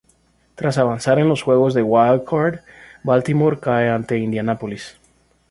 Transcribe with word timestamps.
Tras 0.55 0.79
avanzar 0.79 1.19
en 1.19 1.29
los 1.29 1.43
juegos 1.43 1.75
de 1.75 1.83
wild-card, 1.83 2.61
Baltimore 3.03 3.59
cae 3.59 3.87
ante 3.91 4.17
Indianapolis. 4.17 4.97